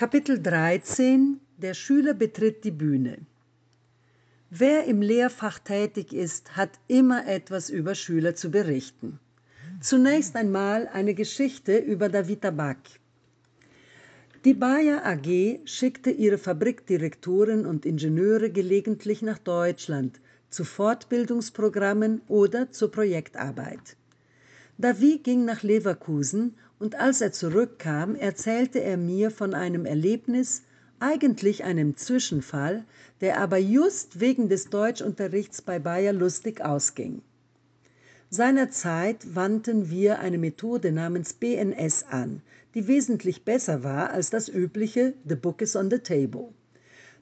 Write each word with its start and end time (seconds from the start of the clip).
Kapitel 0.00 0.40
13 0.40 1.40
Der 1.58 1.74
Schüler 1.74 2.14
betritt 2.14 2.64
die 2.64 2.70
Bühne. 2.70 3.18
Wer 4.48 4.86
im 4.86 5.02
Lehrfach 5.02 5.58
tätig 5.58 6.14
ist, 6.14 6.56
hat 6.56 6.70
immer 6.88 7.28
etwas 7.28 7.68
über 7.68 7.94
Schüler 7.94 8.34
zu 8.34 8.50
berichten. 8.50 9.20
Zunächst 9.82 10.36
einmal 10.36 10.88
eine 10.88 11.12
Geschichte 11.12 11.76
über 11.76 12.08
David 12.08 12.40
Tabak. 12.40 12.78
Die 14.46 14.54
Bayer 14.54 15.04
AG 15.04 15.60
schickte 15.66 16.08
ihre 16.08 16.38
Fabrikdirektoren 16.38 17.66
und 17.66 17.84
Ingenieure 17.84 18.48
gelegentlich 18.48 19.20
nach 19.20 19.36
Deutschland 19.36 20.18
zu 20.48 20.64
Fortbildungsprogrammen 20.64 22.22
oder 22.26 22.72
zur 22.72 22.90
Projektarbeit. 22.90 23.98
David 24.78 25.24
ging 25.24 25.44
nach 25.44 25.62
Leverkusen 25.62 26.54
und 26.80 26.98
als 26.98 27.20
er 27.20 27.30
zurückkam, 27.30 28.16
erzählte 28.16 28.82
er 28.82 28.96
mir 28.96 29.30
von 29.30 29.52
einem 29.52 29.84
Erlebnis, 29.84 30.62
eigentlich 30.98 31.62
einem 31.62 31.96
Zwischenfall, 31.96 32.84
der 33.20 33.38
aber 33.38 33.58
just 33.58 34.18
wegen 34.18 34.48
des 34.48 34.70
Deutschunterrichts 34.70 35.60
bei 35.60 35.78
Bayer 35.78 36.14
lustig 36.14 36.64
ausging. 36.64 37.20
Seinerzeit 38.30 39.34
wandten 39.34 39.90
wir 39.90 40.20
eine 40.20 40.38
Methode 40.38 40.90
namens 40.90 41.34
BNS 41.34 42.06
an, 42.10 42.40
die 42.74 42.88
wesentlich 42.88 43.44
besser 43.44 43.84
war 43.84 44.10
als 44.10 44.30
das 44.30 44.48
übliche 44.48 45.12
The 45.28 45.34
Book 45.34 45.60
is 45.60 45.76
on 45.76 45.90
the 45.90 45.98
Table. 45.98 46.48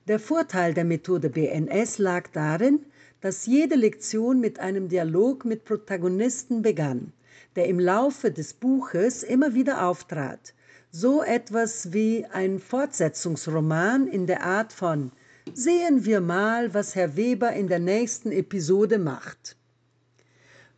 Der 0.07 0.21
Vorteil 0.21 0.73
der 0.73 0.85
Methode 0.85 1.31
BNS 1.31 1.99
lag 1.99 2.29
darin, 2.33 2.87
dass 3.21 3.47
jede 3.47 3.75
Lektion 3.75 4.39
mit 4.39 4.61
einem 4.61 4.89
Dialog 4.89 5.45
mit 5.45 5.65
Protagonisten 5.65 6.63
begann 6.63 7.13
der 7.57 7.67
im 7.67 7.79
Laufe 7.79 8.31
des 8.31 8.55
Buches 8.55 9.23
immer 9.23 9.55
wieder 9.55 9.87
auftrat. 9.87 10.55
So 10.91 11.23
etwas 11.23 11.93
wie 11.93 12.25
ein 12.27 12.59
Fortsetzungsroman 12.59 14.07
in 14.07 14.27
der 14.27 14.45
Art 14.45 14.73
von 14.73 15.13
Sehen 15.55 16.05
wir 16.05 16.21
mal, 16.21 16.75
was 16.75 16.95
Herr 16.95 17.17
Weber 17.17 17.53
in 17.53 17.69
der 17.69 17.79
nächsten 17.79 18.33
Episode 18.33 18.99
macht. 18.99 19.57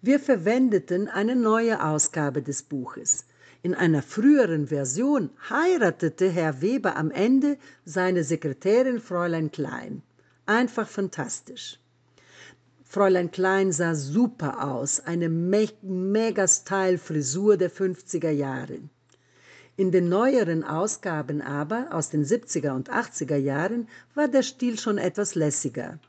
Wir 0.02 0.18
verwendeten 0.18 1.08
eine 1.08 1.36
neue 1.36 1.84
Ausgabe 1.84 2.40
des 2.40 2.62
Buches. 2.62 3.26
In 3.62 3.74
einer 3.74 4.02
früheren 4.02 4.68
Version 4.68 5.30
heiratete 5.50 6.30
Herr 6.30 6.62
Weber 6.62 6.96
am 6.96 7.10
Ende 7.10 7.58
seine 7.84 8.24
Sekretärin 8.24 9.00
Fräulein 9.00 9.50
Klein. 9.50 10.02
Einfach 10.46 10.88
fantastisch. 10.88 11.78
Fräulein 12.92 13.30
Klein 13.30 13.70
sah 13.70 13.94
super 13.94 14.64
aus, 14.68 14.98
eine 14.98 15.28
me 15.28 15.68
mega 15.80 16.48
Style-Frisur 16.48 17.56
der 17.56 17.70
50er 17.70 18.30
Jahre. 18.30 18.80
In 19.76 19.92
den 19.92 20.08
neueren 20.08 20.64
Ausgaben 20.64 21.40
aber, 21.40 21.86
aus 21.92 22.10
den 22.10 22.24
70er 22.24 22.72
und 22.72 22.90
80er 22.90 23.36
Jahren, 23.36 23.86
war 24.16 24.26
der 24.26 24.42
Stil 24.42 24.76
schon 24.76 24.98
etwas 24.98 25.36
lässiger. 25.36 26.00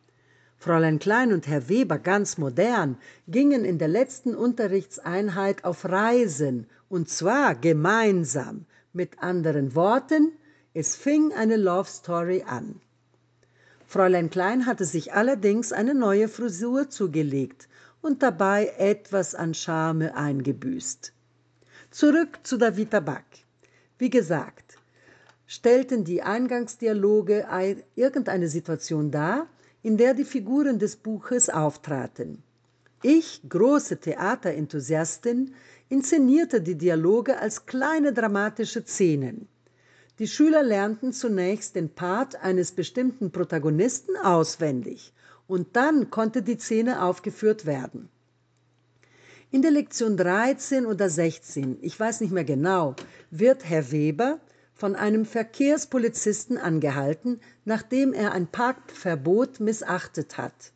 Fräulein 0.57 0.97
Klein 0.97 1.33
und 1.33 1.45
Herr 1.45 1.69
Weber, 1.69 1.99
ganz 1.99 2.39
modern, 2.39 2.97
gingen 3.27 3.63
in 3.63 3.77
der 3.77 3.87
letzten 3.87 4.33
Unterrichtseinheit 4.33 5.63
auf 5.63 5.85
Reisen, 5.85 6.65
und 6.89 7.09
zwar 7.09 7.53
gemeinsam. 7.53 8.65
Mit 8.91 9.21
anderen 9.21 9.75
Worten, 9.75 10.31
es 10.73 10.95
fing 10.95 11.31
eine 11.31 11.57
Love 11.57 11.87
Story 11.87 12.43
an. 12.47 12.81
Fräulein 13.91 14.29
Klein 14.29 14.67
hatte 14.67 14.85
sich 14.85 15.11
allerdings 15.11 15.73
eine 15.73 15.93
neue 15.93 16.29
Frisur 16.29 16.89
zugelegt 16.89 17.67
und 18.01 18.23
dabei 18.23 18.71
etwas 18.77 19.35
an 19.35 19.53
Charme 19.53 20.13
eingebüßt. 20.15 21.11
Zurück 21.89 22.39
zu 22.43 22.55
David 22.55 22.91
Tabak. 22.91 23.25
Wie 23.97 24.09
gesagt, 24.09 24.77
stellten 25.45 26.05
die 26.05 26.21
Eingangsdialoge 26.21 27.45
irgendeine 27.95 28.47
Situation 28.47 29.11
dar, 29.11 29.47
in 29.83 29.97
der 29.97 30.13
die 30.13 30.23
Figuren 30.23 30.79
des 30.79 30.95
Buches 30.95 31.49
auftraten. 31.49 32.41
Ich, 33.03 33.41
große 33.49 33.99
Theaterenthusiastin, 33.99 35.53
inszenierte 35.89 36.61
die 36.61 36.75
Dialoge 36.75 37.37
als 37.37 37.65
kleine 37.65 38.13
dramatische 38.13 38.85
Szenen. 38.85 39.49
Die 40.21 40.27
Schüler 40.27 40.61
lernten 40.61 41.13
zunächst 41.13 41.75
den 41.75 41.89
Part 41.89 42.35
eines 42.43 42.73
bestimmten 42.73 43.31
Protagonisten 43.31 44.15
auswendig 44.17 45.13
und 45.47 45.75
dann 45.75 46.11
konnte 46.11 46.43
die 46.43 46.59
Szene 46.59 47.01
aufgeführt 47.01 47.65
werden. 47.65 48.07
In 49.49 49.63
der 49.63 49.71
Lektion 49.71 50.17
13 50.17 50.85
oder 50.85 51.09
16, 51.09 51.79
ich 51.81 51.99
weiß 51.99 52.21
nicht 52.21 52.31
mehr 52.31 52.43
genau, 52.43 52.95
wird 53.31 53.67
Herr 53.67 53.91
Weber 53.91 54.39
von 54.75 54.95
einem 54.95 55.25
Verkehrspolizisten 55.25 56.59
angehalten, 56.59 57.39
nachdem 57.65 58.13
er 58.13 58.33
ein 58.33 58.45
Parkverbot 58.45 59.59
missachtet 59.59 60.37
hat. 60.37 60.71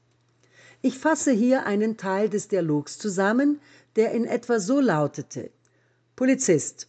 Ich 0.81 0.97
fasse 0.97 1.29
hier 1.31 1.67
einen 1.67 1.97
Teil 1.97 2.29
des 2.29 2.47
Dialogs 2.47 2.97
zusammen, 2.97 3.61
der 3.95 4.11
in 4.11 4.25
etwa 4.25 4.59
so 4.59 4.79
lautete. 4.79 5.51
Polizist, 6.15 6.87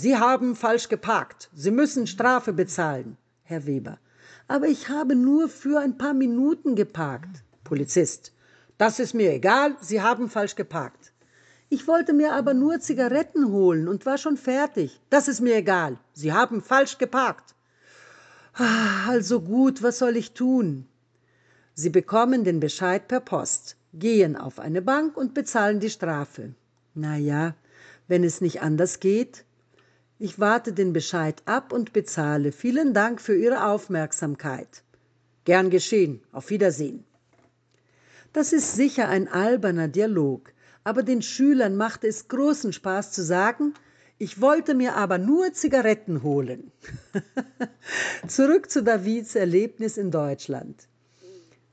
Sie 0.00 0.16
haben 0.16 0.54
falsch 0.54 0.88
geparkt. 0.88 1.50
Sie 1.52 1.72
müssen 1.72 2.06
Strafe 2.06 2.52
bezahlen. 2.52 3.16
Herr 3.42 3.66
Weber. 3.66 3.98
Aber 4.46 4.68
ich 4.68 4.88
habe 4.88 5.16
nur 5.16 5.48
für 5.48 5.80
ein 5.80 5.98
paar 5.98 6.14
Minuten 6.14 6.76
geparkt. 6.76 7.42
Polizist. 7.64 8.32
Das 8.76 9.00
ist 9.00 9.12
mir 9.12 9.32
egal. 9.32 9.74
Sie 9.80 10.00
haben 10.00 10.30
falsch 10.30 10.54
geparkt. 10.54 11.12
Ich 11.68 11.88
wollte 11.88 12.12
mir 12.12 12.32
aber 12.34 12.54
nur 12.54 12.78
Zigaretten 12.78 13.48
holen 13.48 13.88
und 13.88 14.06
war 14.06 14.18
schon 14.18 14.36
fertig. 14.36 15.00
Das 15.10 15.26
ist 15.26 15.40
mir 15.40 15.56
egal. 15.56 15.98
Sie 16.12 16.32
haben 16.32 16.62
falsch 16.62 16.98
geparkt. 16.98 17.56
Ah, 18.54 19.08
also 19.08 19.40
gut, 19.40 19.82
was 19.82 19.98
soll 19.98 20.16
ich 20.16 20.30
tun? 20.30 20.86
Sie 21.74 21.90
bekommen 21.90 22.44
den 22.44 22.60
Bescheid 22.60 23.08
per 23.08 23.18
Post, 23.18 23.76
gehen 23.94 24.36
auf 24.36 24.60
eine 24.60 24.80
Bank 24.80 25.16
und 25.16 25.34
bezahlen 25.34 25.80
die 25.80 25.90
Strafe. 25.90 26.54
Na 26.94 27.16
ja, 27.16 27.56
wenn 28.06 28.22
es 28.22 28.40
nicht 28.40 28.62
anders 28.62 29.00
geht, 29.00 29.44
ich 30.20 30.40
warte 30.40 30.72
den 30.72 30.92
Bescheid 30.92 31.42
ab 31.44 31.72
und 31.72 31.92
bezahle. 31.92 32.50
Vielen 32.52 32.92
Dank 32.92 33.20
für 33.20 33.36
Ihre 33.36 33.66
Aufmerksamkeit. 33.66 34.82
Gern 35.44 35.70
geschehen. 35.70 36.22
Auf 36.32 36.50
Wiedersehen. 36.50 37.04
Das 38.32 38.52
ist 38.52 38.74
sicher 38.74 39.08
ein 39.08 39.28
alberner 39.28 39.88
Dialog, 39.88 40.52
aber 40.84 41.02
den 41.02 41.22
Schülern 41.22 41.76
machte 41.76 42.06
es 42.08 42.28
großen 42.28 42.72
Spaß 42.72 43.12
zu 43.12 43.22
sagen, 43.22 43.74
ich 44.18 44.40
wollte 44.40 44.74
mir 44.74 44.96
aber 44.96 45.18
nur 45.18 45.52
Zigaretten 45.52 46.22
holen. 46.24 46.72
Zurück 48.26 48.70
zu 48.70 48.82
Davids 48.82 49.36
Erlebnis 49.36 49.96
in 49.96 50.10
Deutschland. 50.10 50.88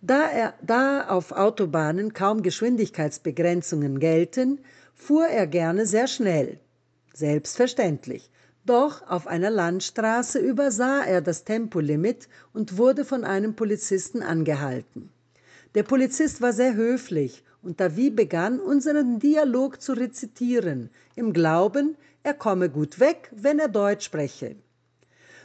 Da, 0.02 0.30
er, 0.30 0.54
da 0.62 1.08
auf 1.08 1.32
Autobahnen 1.32 2.14
kaum 2.14 2.44
Geschwindigkeitsbegrenzungen 2.44 4.00
gelten, 4.00 4.60
fuhr 4.94 5.26
er 5.26 5.48
gerne 5.48 5.88
sehr 5.88 6.08
schnell. 6.08 6.60
Selbstverständlich. 7.14 8.30
Doch 8.66 9.08
auf 9.08 9.28
einer 9.28 9.52
Landstraße 9.52 10.40
übersah 10.40 11.04
er 11.04 11.22
das 11.22 11.44
Tempolimit 11.44 12.28
und 12.52 12.78
wurde 12.78 13.06
von 13.06 13.24
einem 13.24 13.56
Polizisten 13.56 14.24
angehalten. 14.24 15.12
Der 15.76 15.84
Polizist 15.84 16.42
war 16.42 16.52
sehr 16.52 16.74
höflich 16.74 17.44
und 17.62 17.80
David 17.80 18.16
begann, 18.16 18.60
unseren 18.60 19.20
Dialog 19.20 19.82
zu 19.82 19.94
rezitieren, 19.94 20.90
im 21.16 21.32
Glauben, 21.32 21.96
er 22.24 22.34
komme 22.34 22.70
gut 22.70 23.00
weg, 23.00 23.30
wenn 23.36 23.60
er 23.60 23.68
Deutsch 23.68 24.06
spreche. 24.06 24.56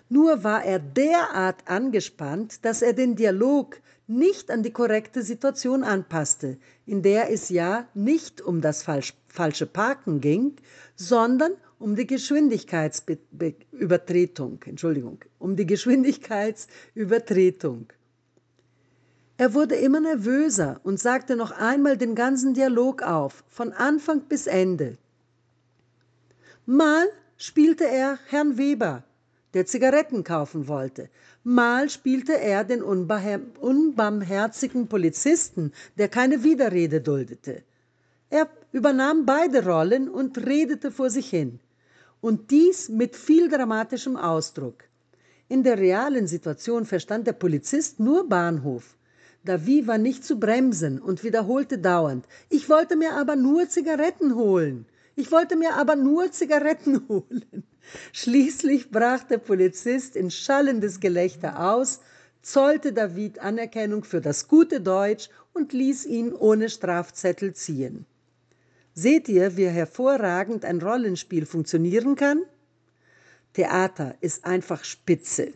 Nur 0.08 0.42
war 0.42 0.64
er 0.64 0.78
derart 0.78 1.62
angespannt, 1.66 2.64
dass 2.64 2.81
er 2.81 2.94
den 2.94 3.16
Dialog 3.16 3.81
nicht 4.06 4.50
an 4.50 4.62
die 4.62 4.72
korrekte 4.72 5.22
Situation 5.22 5.84
anpasste, 5.84 6.58
in 6.87 7.02
der 7.02 7.31
es 7.31 7.48
ja 7.50 7.87
nicht 7.94 8.41
um 8.41 8.60
das 8.60 8.82
falsche 8.82 9.66
Parken 9.66 10.20
ging, 10.20 10.56
sondern 10.97 11.52
um 11.81 11.97
die 11.97 12.07
Geschwindigkeitsübertretung, 12.07 14.62
Entschuldigung, 14.67 15.19
um 15.38 15.56
die 15.56 15.65
Geschwindigkeitsübertretung. 15.65 17.87
Er 19.38 19.55
wurde 19.55 19.77
immer 19.77 20.00
nervöser 20.00 20.79
und 20.82 21.00
sagte 21.00 21.37
noch 21.37 21.53
einmal 21.53 21.97
den 21.97 22.15
ganzen 22.15 22.53
Dialog 22.53 23.03
auf, 23.03 23.44
von 23.49 23.73
Anfang 23.73 24.21
bis 24.29 24.47
Ende. 24.47 24.99
Mal 26.67 27.06
spielte 27.38 27.88
er 27.88 28.19
Herrn 28.26 28.59
Weber, 28.59 29.05
der 29.55 29.65
Zigaretten 29.65 30.23
kaufen 30.23 30.69
wollte. 30.69 31.09
Mal 31.44 31.88
spielte 31.88 32.38
er 32.38 32.65
den 32.65 32.83
unbarmherzigen 32.83 34.87
Polizisten, 34.87 35.73
der 35.97 36.09
keine 36.09 36.44
Widerrede 36.44 37.00
duldete. 37.00 37.62
Er 38.29 38.50
übernahm 38.71 39.25
beide 39.25 39.65
Rollen 39.65 40.11
und 40.11 40.37
redete 40.37 40.91
vor 40.91 41.09
sich 41.09 41.31
hin 41.31 41.59
und 42.20 42.50
dies 42.50 42.88
mit 42.88 43.17
viel 43.17 43.49
dramatischem 43.49 44.17
Ausdruck. 44.17 44.84
In 45.49 45.62
der 45.62 45.78
realen 45.78 46.26
Situation 46.26 46.84
verstand 46.84 47.26
der 47.26 47.32
Polizist 47.32 47.99
nur 47.99 48.28
Bahnhof. 48.28 48.96
David 49.44 49.87
war 49.87 49.99
nicht 49.99 50.25
zu 50.25 50.38
bremsen 50.38 51.00
und 51.00 51.25
wiederholte 51.25 51.78
dauernd, 51.78 52.26
ich 52.50 52.69
wollte 52.69 52.94
mir 52.96 53.14
aber 53.14 53.37
nur 53.37 53.69
Zigaretten 53.69 54.34
holen. 54.34 54.87
Ich 55.17 55.32
wollte 55.32 55.56
mir 55.56 55.75
aber 55.75 55.96
nur 55.96 56.31
Zigaretten 56.31 57.02
holen. 57.08 57.64
Schließlich 58.12 58.90
brach 58.90 59.25
der 59.25 59.38
Polizist 59.38 60.14
in 60.14 60.31
schallendes 60.31 61.00
Gelächter 61.00 61.73
aus, 61.73 62.00
zollte 62.43 62.93
David 62.93 63.38
Anerkennung 63.38 64.05
für 64.05 64.20
das 64.20 64.46
gute 64.46 64.81
Deutsch 64.81 65.31
und 65.52 65.73
ließ 65.73 66.06
ihn 66.06 66.32
ohne 66.32 66.69
Strafzettel 66.69 67.55
ziehen. 67.55 68.06
Seht 68.94 69.28
ihr, 69.28 69.56
wie 69.56 69.69
hervorragend 69.69 70.64
ein 70.64 70.81
Rollenspiel 70.82 71.46
funktionieren 71.46 72.16
kann? 72.16 72.42
Theater 73.52 74.16
ist 74.20 74.44
einfach 74.44 74.84
spitze. 74.84 75.52